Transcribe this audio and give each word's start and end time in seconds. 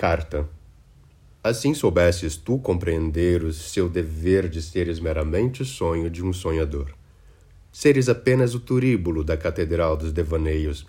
Carta. 0.00 0.48
Assim 1.44 1.74
soubesses 1.74 2.34
tu 2.34 2.56
compreender 2.58 3.44
o 3.44 3.52
seu 3.52 3.86
dever 3.86 4.48
de 4.48 4.62
seres 4.62 4.98
meramente 4.98 5.62
sonho 5.62 6.08
de 6.08 6.24
um 6.24 6.32
sonhador. 6.32 6.94
Seres 7.70 8.08
apenas 8.08 8.54
o 8.54 8.60
turíbulo 8.60 9.22
da 9.22 9.36
catedral 9.36 9.98
dos 9.98 10.10
devaneios. 10.10 10.86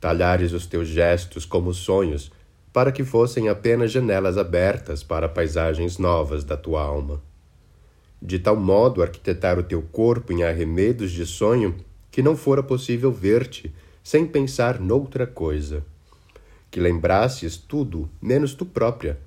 Talhares 0.00 0.52
os 0.52 0.66
teus 0.66 0.86
gestos 0.86 1.44
como 1.44 1.74
sonhos, 1.74 2.30
para 2.72 2.92
que 2.92 3.02
fossem 3.02 3.48
apenas 3.48 3.90
janelas 3.90 4.38
abertas 4.38 5.02
para 5.02 5.28
paisagens 5.28 5.98
novas 5.98 6.44
da 6.44 6.56
tua 6.56 6.80
alma. 6.80 7.20
De 8.22 8.38
tal 8.38 8.54
modo 8.54 9.02
arquitetar 9.02 9.58
o 9.58 9.64
teu 9.64 9.82
corpo 9.82 10.32
em 10.32 10.44
arremedos 10.44 11.10
de 11.10 11.26
sonho 11.26 11.74
que 12.08 12.22
não 12.22 12.36
fora 12.36 12.62
possível 12.62 13.10
ver-te 13.10 13.74
sem 14.00 14.24
pensar 14.24 14.78
noutra 14.78 15.26
coisa 15.26 15.84
que 16.72 16.80
lembrasses 16.80 17.58
tudo, 17.58 18.08
menos 18.20 18.54
tu 18.54 18.64
própria, 18.64 19.18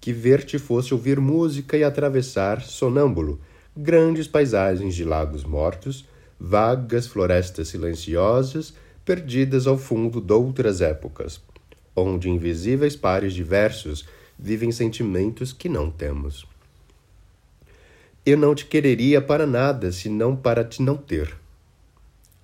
que 0.00 0.12
ver-te 0.12 0.58
fosse 0.58 0.92
ouvir 0.92 1.20
música 1.20 1.76
e 1.76 1.84
atravessar, 1.84 2.60
sonâmbulo, 2.60 3.40
grandes 3.76 4.26
paisagens 4.26 4.96
de 4.96 5.04
lagos 5.04 5.44
mortos, 5.44 6.04
vagas 6.40 7.06
florestas 7.06 7.68
silenciosas, 7.68 8.74
perdidas 9.04 9.68
ao 9.68 9.78
fundo 9.78 10.20
doutras 10.20 10.80
épocas, 10.80 11.40
onde 11.94 12.28
invisíveis 12.28 12.96
pares 12.96 13.32
diversos 13.32 14.04
vivem 14.36 14.72
sentimentos 14.72 15.52
que 15.52 15.68
não 15.68 15.92
temos. 15.92 16.48
Eu 18.26 18.36
não 18.36 18.56
te 18.56 18.66
quereria 18.66 19.22
para 19.22 19.46
nada, 19.46 19.92
senão 19.92 20.34
para 20.34 20.64
te 20.64 20.82
não 20.82 20.96
ter. 20.96 21.32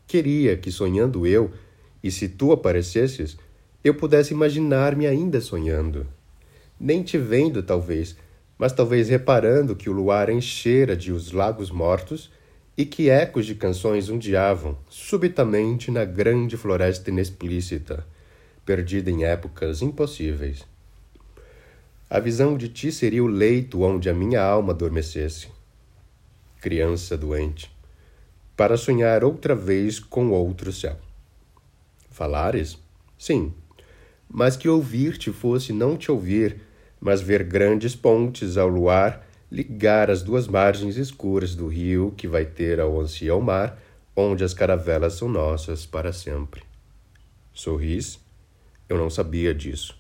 Queria 0.07 0.57
que, 0.57 0.71
sonhando 0.71 1.27
eu, 1.27 1.51
e 2.05 2.11
se 2.11 2.29
tu 2.29 2.53
aparecesses, 2.53 3.37
eu 3.85 3.95
pudesse 3.95 4.33
imaginar-me 4.33 5.07
ainda 5.07 5.43
sonhando. 5.43 6.07
Nem 6.81 7.03
te 7.03 7.19
vendo, 7.19 7.63
talvez, 7.63 8.17
mas 8.59 8.73
talvez 8.73 9.11
reparando 9.11 9.77
que 9.77 9.91
o 9.91 9.93
luar 9.93 10.31
enchera 10.31 10.97
de 10.97 11.13
os 11.13 11.33
lagos 11.33 11.71
mortos 11.71 12.31
e 12.77 12.87
que 12.87 13.11
ecos 13.11 13.45
de 13.45 13.55
canções 13.55 14.09
ondeavam 14.09 14.77
subitamente 14.89 15.91
na 15.91 16.05
grande 16.05 16.57
floresta 16.57 17.11
inexplícita, 17.11 18.07
perdida 18.65 19.11
em 19.11 19.25
épocas 19.25 19.83
impossíveis. 19.83 20.65
A 22.09 22.19
visão 22.19 22.57
de 22.57 22.69
ti 22.69 22.91
seria 22.91 23.23
o 23.23 23.29
leito 23.29 23.83
onde 23.83 24.09
a 24.09 24.15
minha 24.15 24.43
alma 24.43 24.73
adormecesse. 24.73 25.49
Criança 26.61 27.19
doente, 27.19 27.71
para 28.57 28.77
sonhar 28.77 29.23
outra 29.23 29.55
vez 29.55 29.99
com 29.99 30.31
outro 30.31 30.73
céu. 30.73 30.97
Falares? 32.11 32.79
Sim, 33.19 33.53
mas 34.29 34.57
que 34.57 34.69
ouvir-te 34.69 35.33
fosse 35.33 35.73
não 35.73 35.97
te 35.97 36.11
ouvir, 36.11 36.61
mas 37.01 37.21
ver 37.21 37.45
grandes 37.45 37.95
pontes 37.95 38.57
ao 38.57 38.69
luar 38.69 39.25
ligar 39.51 40.11
as 40.11 40.23
duas 40.23 40.49
margens 40.49 40.97
escuras 40.97 41.55
do 41.55 41.69
rio 41.69 42.13
que 42.17 42.27
vai 42.27 42.45
ter 42.45 42.81
ao 42.81 43.01
ancião 43.01 43.41
mar, 43.41 43.81
onde 44.17 44.43
as 44.43 44.53
caravelas 44.53 45.13
são 45.13 45.29
nossas 45.29 45.87
para 45.87 46.13
sempre. 46.13 46.63
Sorris? 47.53 48.19
Eu 48.89 48.99
não 48.99 49.09
sabia 49.09 49.55
disso. 49.55 49.97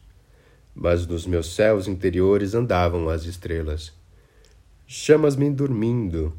Mas 0.74 1.06
nos 1.06 1.24
meus 1.24 1.54
céus 1.54 1.86
interiores 1.86 2.52
andavam 2.52 3.08
as 3.08 3.26
estrelas. 3.26 3.92
Chamas-me 4.86 5.48
dormindo. 5.50 6.36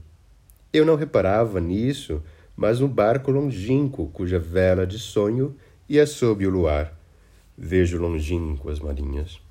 Eu 0.73 0.85
não 0.85 0.95
reparava 0.95 1.61
nisso, 1.61 2.21
mas 2.53 2.81
um 2.81 2.87
barco 2.87 3.31
longínquo 3.31 4.07
cuja 4.07 4.37
vela 4.37 4.85
de 4.85 4.99
sonho 4.99 5.55
ia 5.87 6.05
sob 6.05 6.45
o 6.45 6.49
luar 6.49 6.93
Vejo 7.57 7.97
longínquas 7.97 8.79
marinhas. 8.81 9.44